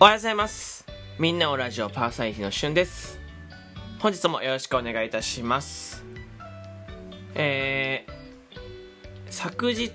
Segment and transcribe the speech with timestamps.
[0.00, 0.84] おはようございます。
[1.20, 3.20] みんなおラジオパーサイティのしゅんです。
[4.00, 6.04] 本日もよろしくお願いいたします。
[7.36, 9.92] えー、昨日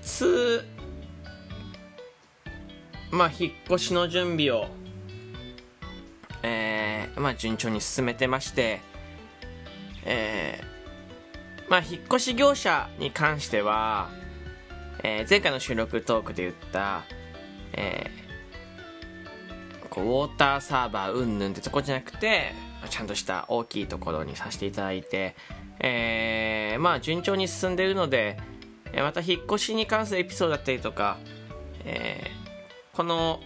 [3.10, 4.68] まあ引っ越しの準備を
[6.42, 8.80] えー、まあ順調に進めてまして
[10.06, 14.08] えー、まあ引っ越し業者に関しては、
[15.02, 17.02] えー、前回の収録トークで言った
[17.72, 18.29] えー、
[19.90, 22.52] こうウォーターサーバーうんぬんってとこじゃなくて
[22.88, 25.34] ちゃんとした大きいところにさせていただいて、
[25.80, 28.38] えー、まあ順調に進んでいるので
[28.94, 31.18] また引っ越しに関するエピソードだったりとか、
[31.84, 33.40] えー、この、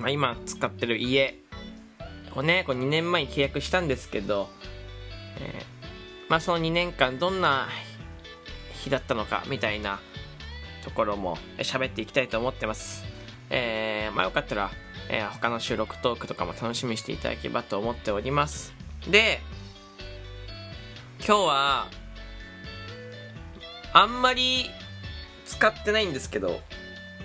[0.00, 1.38] まあ、今使ってる家
[2.34, 4.48] をねこう2年前に契約したんですけど、
[5.40, 7.68] えー、まあ、その2年間どんな
[8.74, 10.00] 日だったのかみたいな
[10.84, 13.07] ところも喋っていきたいと思ってます。
[14.08, 14.70] ー、まあよかったら、
[15.08, 18.74] えー、他の収録トークとかも楽しみにしていただければと思っております。
[19.08, 19.40] で、
[21.18, 21.86] 今日は、
[23.92, 24.70] あんまり
[25.46, 26.60] 使ってないんですけど、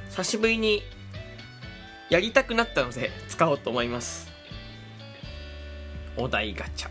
[0.10, 0.82] 久しぶりに
[2.10, 4.32] やりたくなったので使おうと思います。
[6.18, 6.90] お題ガチャ。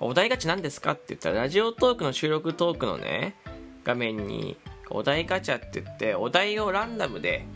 [0.00, 3.36] お題ガチャ何ですかって言ったら、ラジオトークの収録トークのね、
[3.84, 4.56] 画面に
[4.90, 7.46] お題ガチャって言ってお題をランダムで、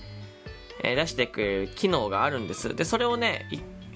[0.83, 2.75] えー、出してく機能があるんです。
[2.75, 3.49] でそれをね、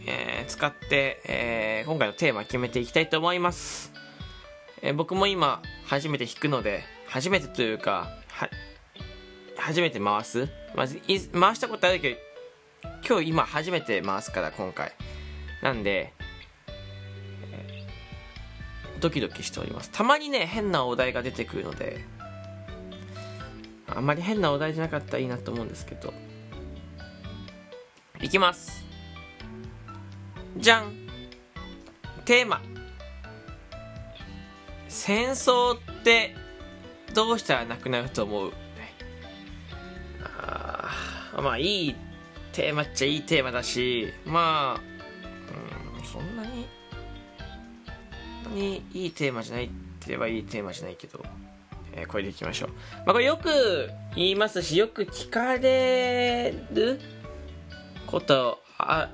[0.07, 3.93] えー、使って、えー、今回のテーマ決めていきたいと思います、
[4.83, 8.49] え僕も今初めて弾くので初めてというかは
[9.57, 11.01] 初めて回す、まず
[11.33, 12.17] 回したことあるけど
[13.07, 14.93] 今日今初めて回すから今回。
[15.63, 16.15] なんで、
[19.01, 19.91] ドキドキしております。
[19.91, 22.05] たまにね変なお題が出てくるので
[23.87, 26.13] あんまり変なお題じゃなかったらいいなと思うんですけど。
[28.23, 28.85] いきます。
[30.57, 30.93] じゃん。
[32.25, 32.61] テーマ。
[34.89, 36.35] 戦争って
[37.15, 38.53] どうしたらなくなると思う？
[40.43, 40.91] あ
[41.43, 41.97] まあいい
[42.53, 44.81] テーマっちゃいいテーマだしまあ
[45.99, 46.67] うんそんなに
[48.45, 49.75] そんなにいいテーマじゃないって
[50.09, 51.23] 言えばいいテーマじゃないけど
[51.93, 52.71] えー、これでいきましょう。
[52.71, 57.01] まあ、これよく言いますし、よく聞かれる
[58.11, 59.09] ことあ、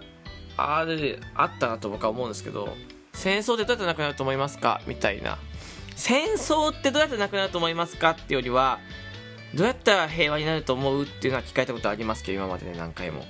[0.57, 2.75] ある、あったなと僕は思うんですけど、
[3.12, 4.81] 戦争ってどうやってなくなると思いますか？
[4.87, 5.39] みたいな。
[5.95, 8.79] 戦争ってどうやってなくなると思いますかってよりは、
[9.55, 13.25] どうやったら平和になると思うっていうのは聞かれたことありますけど、今までね、何回も。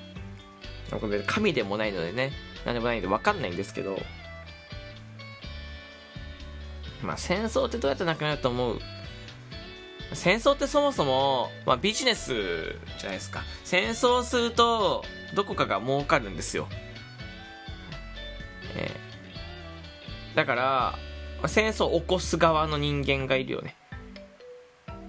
[1.27, 2.33] 神でもないのでね、
[2.65, 3.99] 何でもないので分かんないんですけど、
[7.03, 8.81] まあ戦争ってどうやってなくなると思う？
[10.13, 12.33] 戦争ってそもそも、まあ、ビジネス
[12.99, 15.05] じゃないですか戦争すると
[15.37, 16.67] どこかが儲かるんですよ、
[18.75, 20.99] えー、だから
[21.47, 23.77] 戦争を起こす側の人間がいるよね。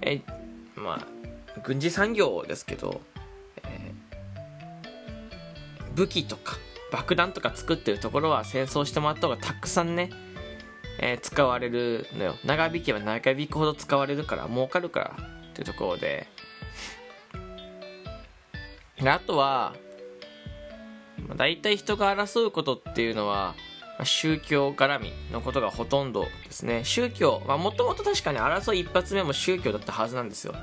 [0.02, 0.20] え
[0.76, 3.00] まあ軍事産業ですけど、
[3.64, 6.56] えー、武器とか
[6.92, 10.10] 爆弾とか作ってるところは戦争してもらった方がたくさんね
[11.00, 12.34] えー、使われるのよ。
[12.44, 15.16] 長引けば長引くほど使われるから儲かるから
[15.50, 16.26] っていうところで
[19.04, 19.74] あとは
[21.36, 23.54] 大体人が争うことっていうのは
[24.04, 30.54] 宗教絡みのことがほとんどですね宗教もともと確かに争い一発目も宗教だったはずなんですよ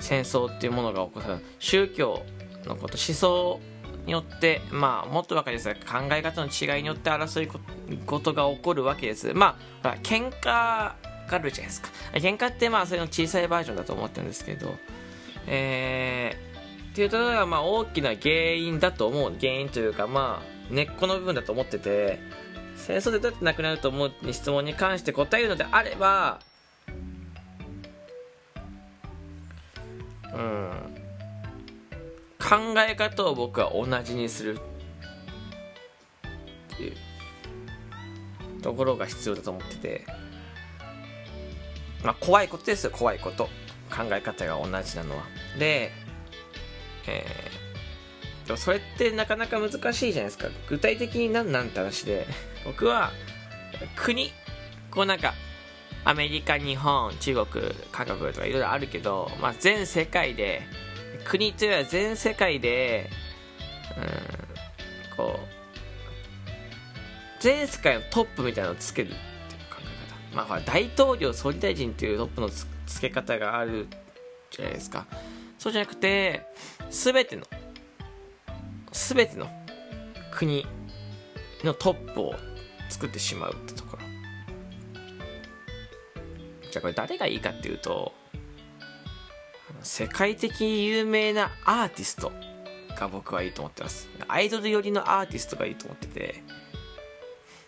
[0.00, 2.22] 戦争っていうものが起こる宗教
[2.64, 3.60] のこと思想
[4.06, 7.48] によって、まあ、もっと分かりやすい考え方の違いによって争い
[8.06, 9.34] ことが起こるわけです。
[9.34, 10.96] まあ、喧嘩が
[11.30, 11.90] あるじゃないですか。
[12.14, 14.74] 喧嘩ってまあ、それの小さいバージョンだと思ってるんですけど、
[15.46, 16.47] えー、
[16.90, 19.34] っていうところがまあ大きな原因だと思う。
[19.38, 22.18] 原因というか、まあ、根っこの部分だと思ってて、
[22.76, 26.40] 戦争でどうやってなくなると思うに質問に関して答えるのであれば、
[30.34, 30.70] うん、
[32.38, 34.58] 考え方を僕は同じにする
[36.74, 36.96] っていう
[38.62, 40.06] ところが必要だと思ってて。
[42.04, 43.48] まあ怖いことですよ怖いこと。
[43.90, 45.24] 考え方が同じなのは。
[45.58, 45.90] で
[47.08, 52.26] えー、でもそれってなかなか難しいじゃないですか具体的に何なんて話で
[52.64, 53.12] 僕は
[53.96, 54.32] 国
[54.90, 55.34] こうなんか
[56.04, 60.62] アメリカ日本中国韓国とかいろいろあるけど、まあ、全世界で
[61.24, 63.10] 国というのは全世界で、
[63.96, 65.48] うん、こう、
[67.40, 69.20] 全世界のトップみたいなのをつけるっていう
[69.70, 70.36] 考え方。
[70.36, 73.86] まあ、ほら、大統領、総理大臣っていうトップのつけ方がある
[74.50, 75.06] じゃないですか。
[75.58, 76.46] そうじゃなくて、
[76.90, 77.42] すべての
[78.92, 79.48] 全ての
[80.32, 80.66] 国
[81.64, 82.34] のトップを
[82.88, 84.02] 作ってしまうってところ。
[86.70, 88.12] じゃあこれ誰がいいかっていうと
[89.82, 92.30] 世界的有名なアーティスト
[92.94, 94.08] が僕はいいと思ってます。
[94.28, 96.42] アイドル寄りのアーティストがいいと思ってて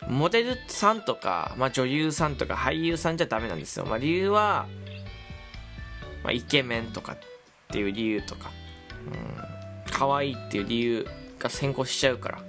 [0.07, 4.67] モデルさんとか、まあ、女優さんとか俳優さんじゃダメなんですよ、まあ、理由は、
[6.23, 7.17] まあ、イケメンとか。
[7.71, 8.51] っていう理由とか、
[9.07, 11.07] うん、可愛いっていう理由
[11.39, 12.43] が先行しちゃうから。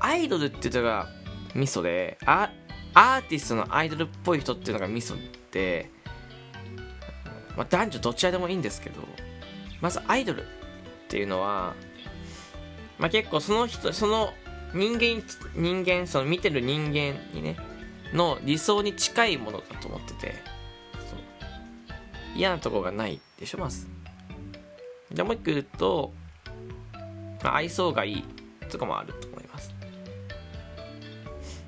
[0.00, 1.08] アイドルっていうのが
[1.54, 2.50] ミソでア
[2.94, 5.14] アーティストのアイドルっぽい人っていうのがミソ
[5.50, 5.90] で、
[7.56, 9.00] まあ、男女どちらでもいいんですけど
[9.80, 10.44] まずアイドルっ
[11.08, 11.74] ていうのは、
[12.98, 14.32] まあ、結構その人その
[14.72, 15.22] 人間
[15.54, 17.56] 人間その見てる人間にね
[18.12, 20.34] の理想に近いものだと思ってて
[22.36, 23.86] 嫌なとこがないでしょまず
[25.14, 26.12] じゃあもう一個言うと、
[27.42, 28.24] まあ、愛想がいい
[28.68, 29.74] とかもあると思います。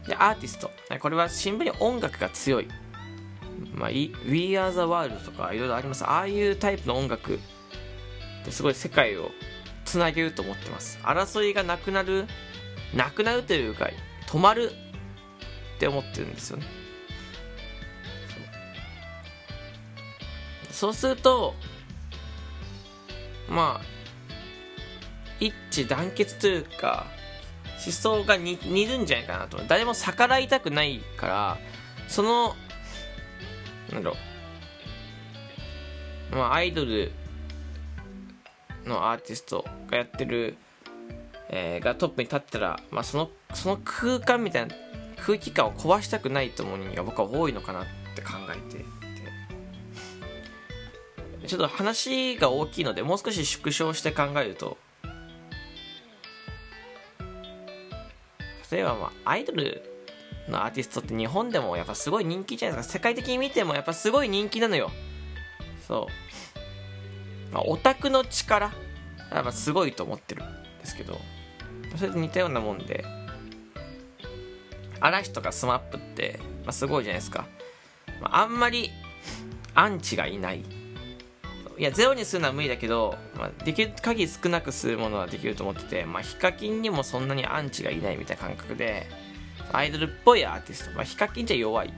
[0.06, 0.70] でアーティスト。
[1.00, 2.68] これはシンプルに音楽が強い。
[3.74, 6.04] まあ、We Are the World とかいろいろあります。
[6.04, 7.38] ああいうタイプの音楽っ
[8.44, 9.30] てすごい世界を
[9.84, 10.98] つなげると思ってます。
[11.02, 12.26] 争いがなくなる
[12.94, 13.90] なくなるというか
[14.26, 14.72] 止まる
[15.76, 16.64] って思ってるんですよね。
[20.70, 21.54] そうすると
[23.48, 23.86] まあ
[25.40, 27.06] 一致団結というか
[27.84, 28.56] 思想が似
[28.86, 29.58] るんじゃないかなと。
[29.68, 31.58] 誰も逆らいたくないから
[32.08, 32.54] その
[33.92, 34.16] なんだろ
[36.32, 36.36] う。
[36.36, 37.12] まあアイドル
[38.84, 40.56] のアーティストがやってる
[41.48, 44.74] えー、がトップに立ったら、まあ、そのその空間みたいな
[45.18, 47.84] 空気感を壊したくないと思う人が僕は多いのかなっ
[48.14, 48.84] て考えて。
[51.46, 54.76] ちょっと話が大きいのでもう少し縮小して考えると。
[58.70, 59.82] 例えばまあアイドル
[60.48, 62.92] のアーティストって日本でもやっぱすごい人気じゃないですか。
[62.94, 64.90] 世界的に見てもやっぱすごい人気なのよ。
[65.86, 66.08] そ
[67.50, 68.72] う、まあ、オタクの力
[69.32, 71.18] やっぱすごいと思ってるんですけど。
[71.96, 73.04] それと似たようなもんで。
[75.00, 77.46] 嵐とか SMAP って、まあ、すごいじゃないですか、
[78.20, 78.90] まあ、あんまり
[79.74, 80.64] アンチがいない。
[81.78, 89.06] いやゼロにするのは無理だけど、まあ、できる限り少なくするものはできると思ってて、まあ、ヒカキンにもそんなにアンチがいないみたいな感覚で
[89.72, 91.92] アイドルっぽいアーティスト、まあ、ヒカキンじゃ弱い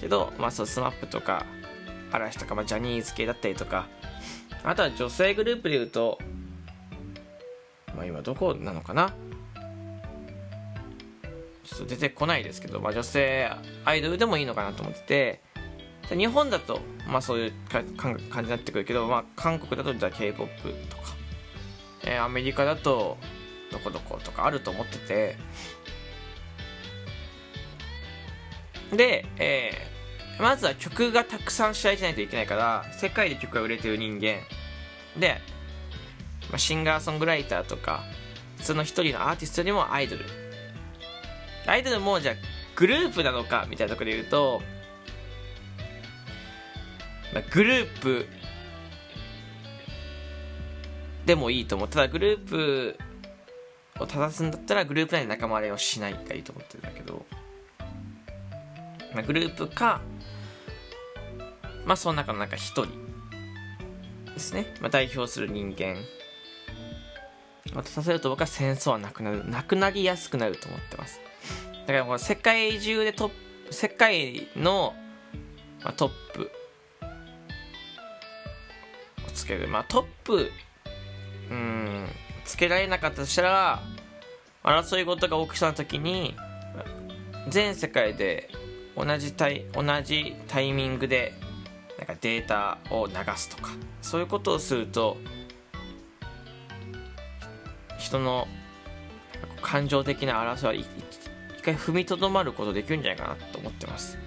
[0.00, 1.46] けど、まあ、そう SMAP とか
[2.10, 3.86] 嵐とか、まあ、ジャニーズ系だったりとか。
[4.64, 6.20] あとは女性グループでいうと
[7.96, 9.12] まあ、今どこなのかな？
[11.64, 13.50] ちょっと出てこないですけど、まあ、女性
[13.84, 15.40] アイドルでもいいのかなと思ってて
[16.16, 21.02] 日本だと、まあ、そういうか感じになってくるけど、まあ、韓国だとじゃあ k p o p とか、
[22.04, 23.18] えー、アメリカだと
[23.70, 25.36] どこどことかあると思ってて。
[28.94, 34.40] で、えー、まずは曲がたくさん試合しないといけないから世界で曲が売れてる人間。
[35.18, 35.40] で
[36.50, 38.02] まあ、シンガーソングライターとか
[38.60, 40.24] その一人のアーティストよりもアイドル。
[41.66, 42.34] アイドルもじゃあ
[42.74, 44.62] グループなのかみたいなところで言うと、
[47.32, 48.26] まあ、グループ
[51.26, 51.88] でもいいと思う。
[51.88, 52.98] ただグループ
[53.98, 57.24] を正すんだったらグループ内で仲間割れをしないがいいと思ってるんだけど、
[59.14, 60.00] まあ、グループか
[61.84, 62.86] まあその中の中一人
[64.32, 65.96] ですね、まあ、代表する人間。
[67.74, 69.48] またさせると僕は戦争はなくなる。
[69.48, 71.20] なくなりやすくなると思ってます。
[71.86, 74.94] だからこの世界中でトップ世界の、
[75.82, 76.50] まあ、トップ
[79.56, 80.50] けるまあトップ
[81.50, 82.06] うん
[82.44, 83.82] つけられなかったとしたら
[84.62, 86.34] 争い事が起きそうな時に
[87.48, 88.50] 全世界で
[88.96, 91.32] 同じタイ同じタイミングで
[91.98, 95.16] なんかデータを流すとかそういうことをすると
[97.98, 98.48] 人の
[99.60, 104.18] 感情的な争いは一回踏みとどまることできるんじゃないかなと思ってます、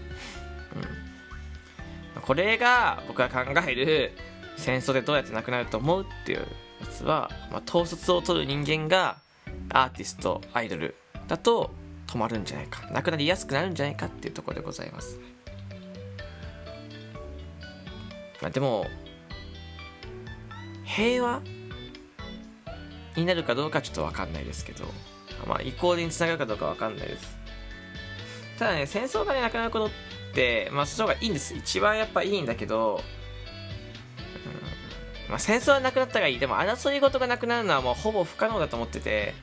[2.16, 4.12] うん、これが僕が考える
[4.58, 9.18] 戦争でどうやってなくなると思うっていうやつは、まあ、統率を取る人間が
[9.70, 10.96] アーティストアイドル
[11.28, 11.72] だと
[12.08, 15.20] 止まるんじゃないかなくなりやすくなるんじゃないかっていうところでございます、
[18.42, 18.86] まあ、でも
[20.84, 21.42] 平和
[23.16, 24.86] になるかどうかちょっと分かんないですけど、
[25.48, 27.38] まあ、イコールにつながるかどうか分かんないです。
[28.60, 29.90] ただね戦争がねなくなることっ
[30.34, 31.56] てまあその方がいいんです。
[31.56, 33.02] 一番やっぱいいんだけど、
[35.30, 36.40] まあ、戦争はなくなったらいい。
[36.40, 39.34] でも争い事がなくなるのはもうほぼ不可能だと思ってて、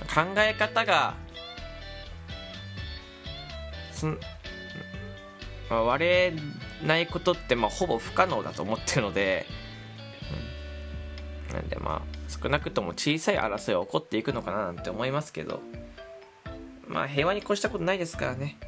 [0.00, 1.14] うん、考え方が
[3.92, 4.18] すん、
[5.68, 6.32] まあ、割れ
[6.84, 9.46] ないことってまあほぼ不可能だと思ってるので、
[11.48, 15.60] うん、なんでまあ少なくとも小さい争いは起こっていくのかななんて思いますけど。
[16.92, 18.58] まあ平和に越したことないですからね。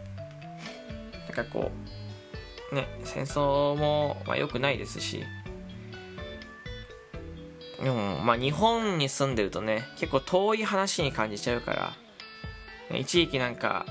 [1.27, 2.04] なんかこう
[2.75, 5.25] ね、戦争も、まあ、良くないですし、
[7.83, 11.95] でも、まあ、日本に住んでるとね、結構遠い話に感じちゃうか
[12.91, 13.87] ら、一時期なんか、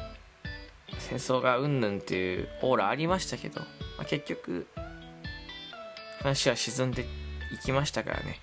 [1.00, 3.62] 戦争がうんぬんっていうオーラありましたけど、
[3.98, 4.68] まあ、結局、
[6.20, 7.06] 話は沈んで
[7.54, 8.40] いきましたからね。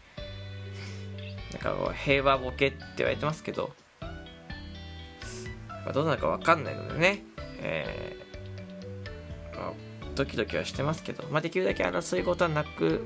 [1.53, 3.73] なんか平和ボケって言われてますけど、
[5.69, 7.25] まあどうなるかわかんないのでね、
[7.61, 9.90] えーまあ
[10.25, 13.05] ドキドキはしてますけど、まあ、できるだけ争い事はなく、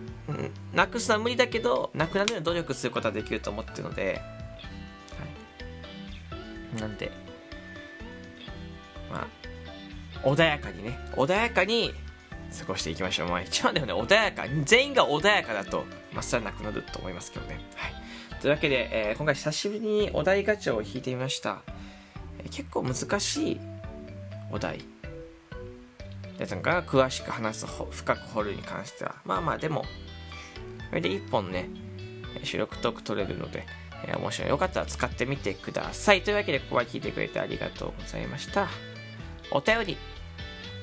[0.72, 4.20] なくすのは無理だけどなくなるように努力することはできると思ってるので、
[6.72, 7.10] はい、なんで
[9.10, 9.28] ま
[10.22, 11.92] あ穏やかにね穏やかに
[12.58, 13.28] 過ごしていきましょう。
[13.28, 17.92] まあ一番でもね穏やか全員が穏やかだとまっさらなくなると思いますけどね、はい、
[18.40, 21.62] というわけで、えー、今回久しぶりにお題ガチャを引いてみました、
[22.38, 23.60] えー、結構難しい
[24.50, 24.93] お題。
[26.38, 29.84] やつが詳しく話す深く掘るに関してはまあまあでも
[30.88, 31.68] それで1本ね
[32.42, 33.66] 収録トーク取れるので、
[34.06, 36.22] えー、もしよかったら使ってみてください。
[36.22, 38.68] というわけでここは聞いてくれてありがとうございました。
[39.50, 39.96] お便り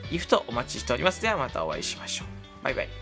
[0.10, 1.22] ギフトお待ちしております。
[1.22, 2.64] ではまたお会いしましょう。
[2.64, 3.01] バイバイ。